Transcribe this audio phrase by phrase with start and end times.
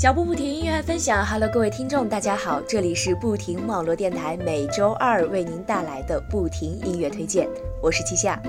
[0.00, 1.22] 小布不停，音乐分享。
[1.26, 7.46] Hello，各位听众，大家好，这里是不停网络电台，每周二为您带来的不停音乐推荐，
[7.82, 8.40] 我是七夏。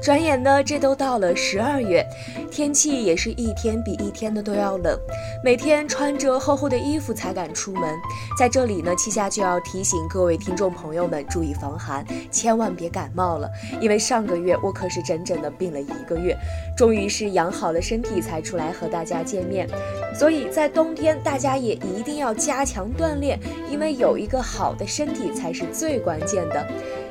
[0.00, 2.06] 转眼呢，这都到了十二月，
[2.50, 4.96] 天气也是一天比一天的都要冷，
[5.44, 7.94] 每天穿着厚厚的衣服才敢出门。
[8.38, 13.50] 在这里呢，七夏就要提醒各位听众朋友们注意防寒，千万别感冒了。
[13.80, 16.36] 因为上个月我可是整整的病了一个月，
[16.76, 19.68] 终于是养好了身体才出来和大家见面。
[20.14, 23.38] 所以在冬天，大家也一定要加强锻炼，
[23.68, 26.66] 因为有一个好的身体才是最关键的。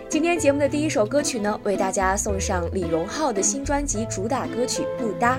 [0.09, 5.37] 今天节目的第一首歌曲呢，为大家送上李荣浩的新专辑主打歌曲《不搭》。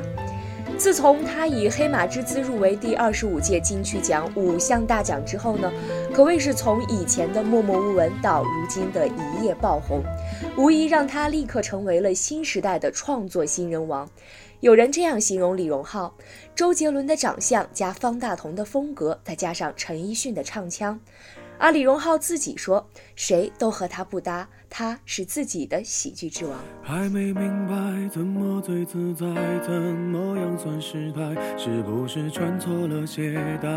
[0.76, 5.72] 自从他以《黑马之姿》入围第二十五届金曲奖五项大奖之后呢，
[6.12, 10.02] 可谓是从以前的默默无闻到如今的一夜爆红，
[10.58, 14.08] 无疑让他立刻成为了新时代的创作新人王。
[14.60, 16.14] 有人这样形容李荣浩：
[16.54, 21.00] 周杰伦的长相加方大同的风格，再加上陈奕迅的唱腔。
[21.58, 26.56] 而李荣浩自己说，谁都和他不搭，他是自己的喜剧之王。
[26.82, 29.26] 还没明白怎么最自在，
[29.66, 31.34] 怎么样算失态？
[31.58, 33.68] 是不是穿错了鞋带？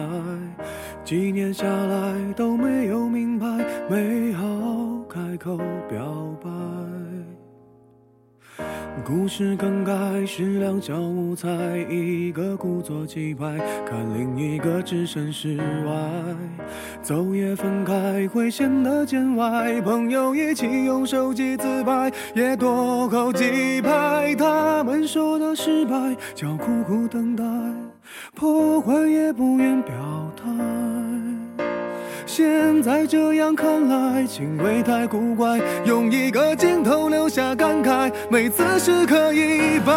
[1.04, 3.48] 几年下来都没有明白，
[3.90, 4.46] 没好
[5.10, 5.58] 开口
[5.90, 6.06] 表
[6.42, 6.50] 白。
[9.06, 9.94] 故事更改
[10.26, 11.48] 是两小无猜，
[11.90, 15.94] 一个故作气派，看另一个置身事外。
[17.02, 24.36] 走也分开会显得见外，朋友一起用手机自拍，也多扣几拍。
[24.36, 27.44] 他们说的失败叫苦苦等待，
[28.36, 29.94] 破坏也不愿表
[30.36, 30.44] 态。
[32.28, 36.81] 现在这样看来，行为太古怪，用一个镜
[37.32, 39.94] 下感慨，每次时刻一摆。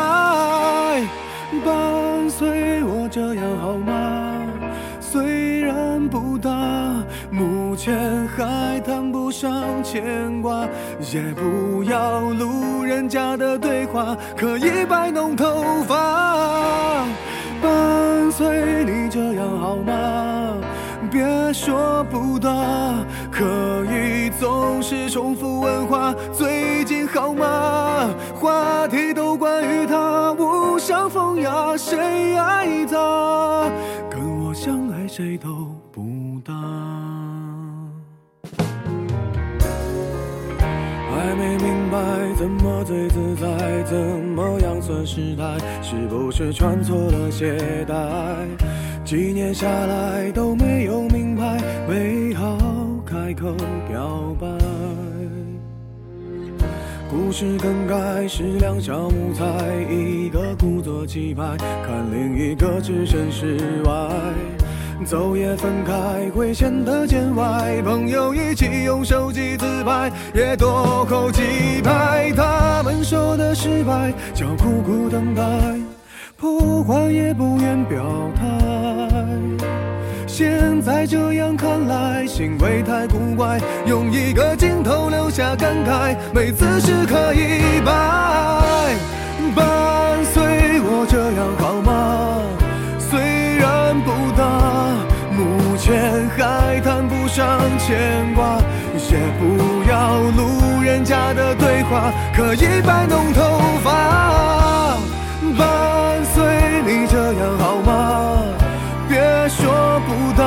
[1.65, 4.41] 伴随我这样好吗？
[5.00, 6.49] 虽然不大，
[7.33, 10.65] 目前还谈不上牵挂，
[11.12, 17.05] 也不要路人甲的对话，可以摆弄头发。
[17.61, 20.55] 伴随你这样好吗？
[21.11, 22.50] 别说不搭，
[23.34, 26.15] 可以总是重复问话。
[26.33, 28.09] 最近好吗？
[28.41, 33.69] 话题都关于他，无伤风雅，谁爱他？
[34.09, 35.49] 跟我相爱谁都
[35.91, 36.55] 不搭。
[41.11, 41.99] 还没明白
[42.37, 45.59] 怎么最自在，怎么样算失态？
[45.83, 47.94] 是不是穿错了鞋带？
[49.05, 52.56] 几年下来都没有明白，没好
[53.34, 53.55] 口
[53.89, 54.47] 表白。
[57.11, 59.45] 故事更改是两小无猜，
[59.91, 63.93] 一个故作气派，看另一个置身事外。
[65.05, 71.43] 走也分开会显得见外，朋友一起用手机自拍，也多扣几
[71.83, 72.33] 拍。
[72.34, 75.43] 他们说的失败叫苦苦等待。
[76.37, 79.04] 破坏也不愿表态，
[80.37, 87.93] 现在这样看来，行为太古怪，用一个镜头留下感慨，每次时刻一摆。
[89.55, 90.43] 伴随
[90.81, 92.43] 我这样好吗？
[92.99, 93.21] 虽
[93.59, 94.91] 然不大，
[95.31, 98.59] 目前还谈不上牵挂，
[98.97, 104.64] 也不要路人甲的对话，可以摆弄头发。
[109.49, 110.43] 说不得，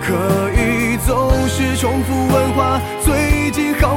[0.00, 2.80] 可以总是重复问话。
[3.04, 3.93] 最近好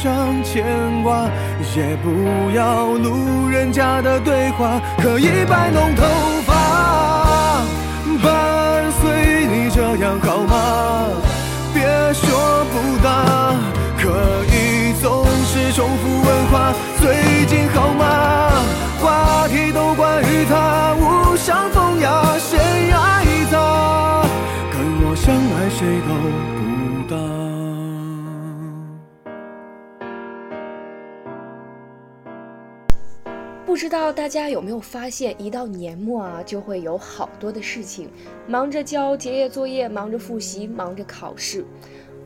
[0.00, 1.28] 上牵挂，
[1.74, 6.04] 也不要路人甲的对话，可以摆弄头
[6.46, 7.64] 发，
[8.22, 11.08] 伴随你这样好吗？
[11.74, 11.82] 别
[12.14, 13.56] 说不大，
[13.98, 14.08] 可
[14.54, 18.52] 以总是重复问话，最近好吗？
[19.00, 22.38] 话题都关于他，无伤风雅，
[33.78, 38.10] 不知道大家有没有发现，一到年末啊，就会有好多的事情，
[38.48, 41.64] 忙着交结业作业，忙着复习，忙着考试。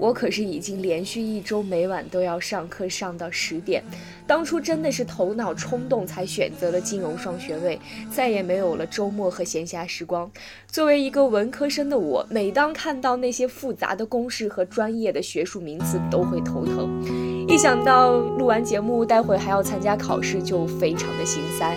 [0.03, 3.85] 我可是已经连续一周每晚都要上课上到十点。
[4.27, 7.79] 当初真的是头脑冲动才选择了金融双学位，
[8.11, 10.29] 再也没有了周末和闲暇时光。
[10.67, 17.47] 作为一个文科生的我，每当看到那些复杂的公式和专业的学术名词，都会头疼。
[17.47, 21.77] 一想到录完节目，待会还要参加考试，就非常的心塞。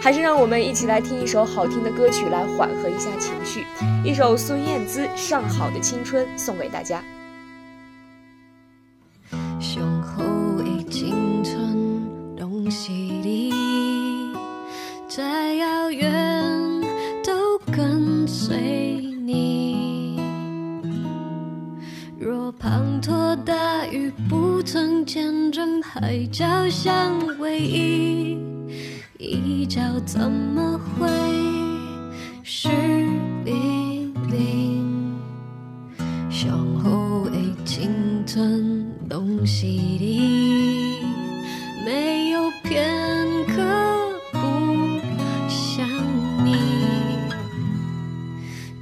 [0.00, 3.64] 还是让我们一起来听一首好听的歌曲，来缓和一下情绪。
[4.04, 7.02] 一首孙燕姿《上好的青春》送给大家。
[18.54, 18.60] 随
[19.26, 20.16] 你。
[22.20, 28.38] 若滂沱大雨不曾见证海角相偎依，
[29.18, 31.08] 一角怎么会
[32.44, 32.68] 是
[33.44, 35.18] 冰冰？
[36.30, 37.90] 上好的青
[38.24, 40.33] 春拢是你，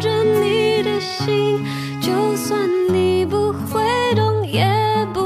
[0.00, 1.64] 着你的心，
[2.00, 3.82] 就算你不会
[4.14, 4.64] 懂也
[5.12, 5.23] 不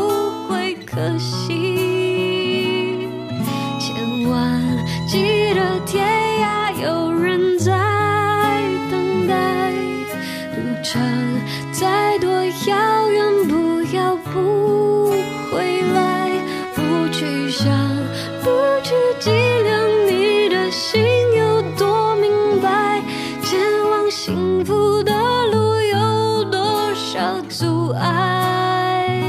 [24.20, 25.12] 幸福的
[25.46, 29.22] 路有多少阻碍。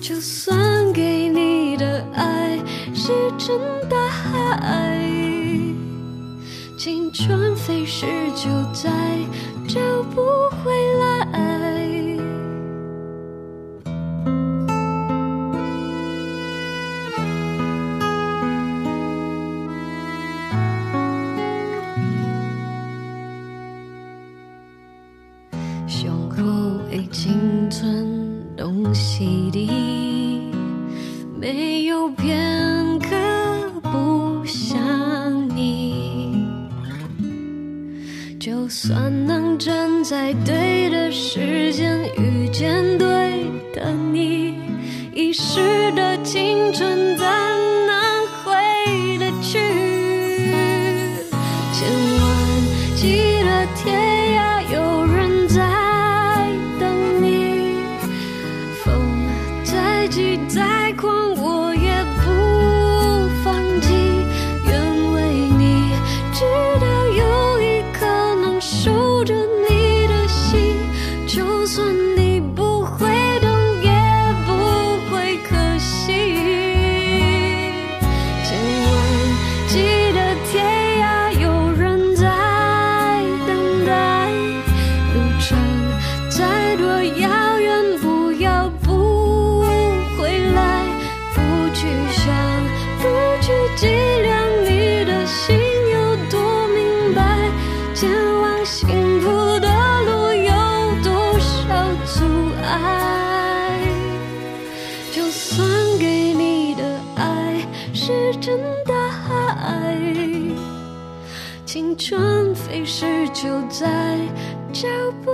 [0.00, 2.58] 就算给你的爱
[2.94, 3.54] 石沉
[3.86, 5.06] 大海，
[6.78, 8.90] 青春飞逝就在
[9.68, 9.78] 找
[10.14, 10.22] 不
[10.64, 11.15] 回来。
[26.96, 28.06] 的青春
[28.56, 29.70] 东西里，
[31.38, 33.10] 没有片刻
[33.82, 34.78] 不想
[35.54, 36.46] 你。
[38.40, 43.06] 就算能站在对的时间遇见对
[43.74, 44.54] 的你，
[45.12, 49.58] 一时的青春怎能回得去？
[51.74, 52.24] 千万
[52.96, 54.05] 记得天
[108.40, 108.94] 真的
[109.62, 109.96] 爱，
[111.64, 112.54] 青春。
[112.54, 114.18] 飞逝就在，
[114.72, 114.88] 找
[115.24, 115.30] 不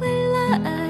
[0.00, 0.85] 回来。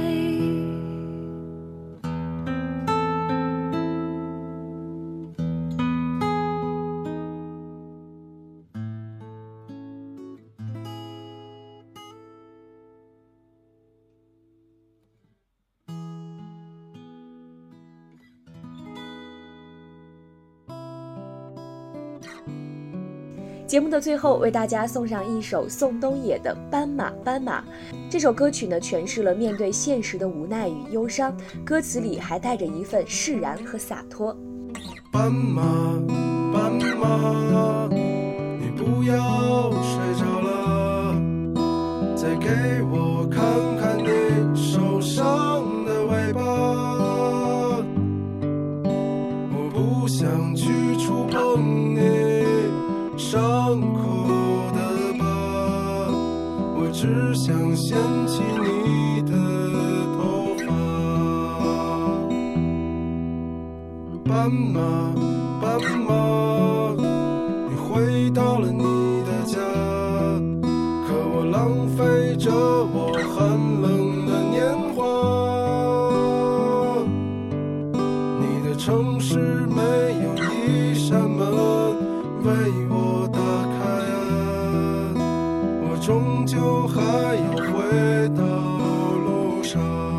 [23.67, 27.61] 节目的最后，为大家送上一首宋冬野的《斑马斑马》。
[28.09, 34.37] 这首歌曲呢，诠释了面对现实的无奈与忧伤，歌词里还带着一份释然和洒脱。
[35.11, 35.63] 斑马，
[36.55, 41.17] 斑马，你不要睡着了，
[42.15, 42.47] 再给
[42.85, 43.43] 我看
[43.81, 46.41] 看你受伤的尾巴。
[49.51, 50.69] 我不想去
[50.99, 52.46] 触碰你
[53.17, 54.29] 伤口
[54.75, 54.79] 的
[55.19, 55.25] 疤，
[56.77, 57.97] 我只想掀
[58.27, 59.33] 起你的
[60.17, 60.69] 头发。
[64.29, 64.81] 斑马，
[65.63, 66.13] 斑马，
[67.69, 68.85] 你回到了你
[69.25, 69.57] 的家，
[71.07, 73.37] 可我浪费着我寒
[73.81, 74.57] 冷的年
[74.95, 74.97] 华。
[78.39, 79.81] 你的城市没
[80.23, 80.27] 有
[80.69, 81.41] 一扇门
[82.45, 82.53] 为
[86.07, 87.03] 终究还
[87.35, 90.16] 要回到路上。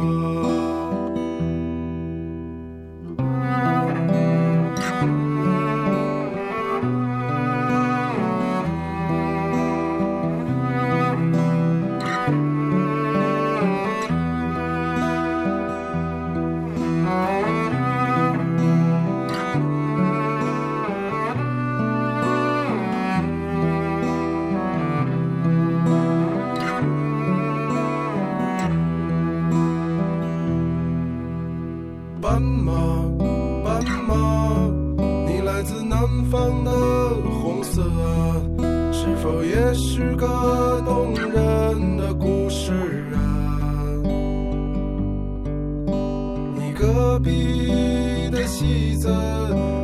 [46.79, 49.09] 隔壁的戏子，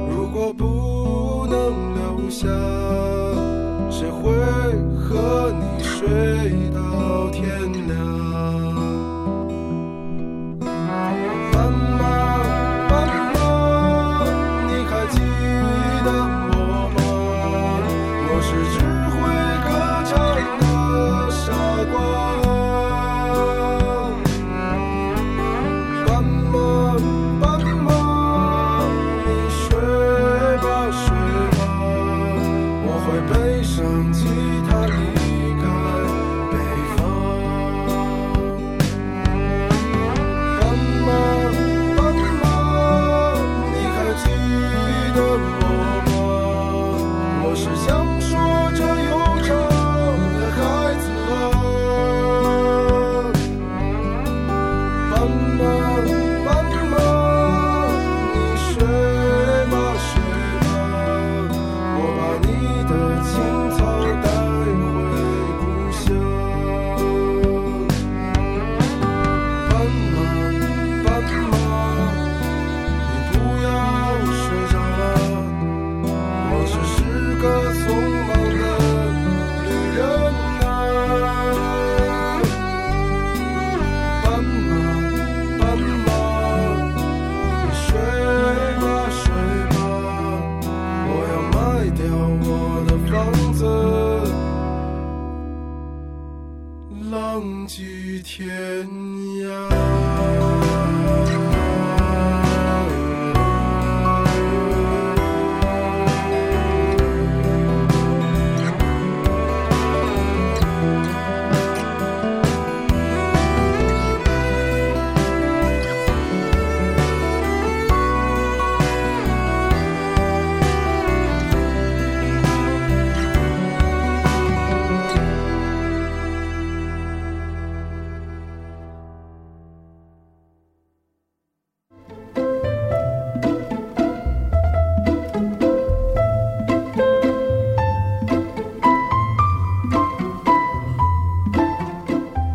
[0.10, 2.48] 如果不能留下，
[3.90, 4.32] 谁会
[4.96, 6.70] 和你睡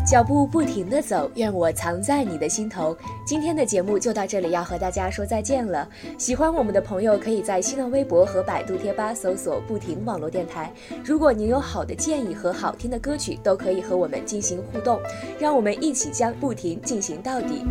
[0.09, 2.97] 脚步不停地走，愿我藏在你的心头。
[3.23, 5.87] 今天的节目就到这里，要和大家说再见了。
[6.17, 10.73] 喜欢我们的朋友，可以在新浪微博和百度贴吧搜索“不停网络电台”。
[11.05, 14.99] 如果您有好的建议和好听的歌曲，都可以和我们进行互动，
[15.37, 17.63] 让我们一起将不停进行到底。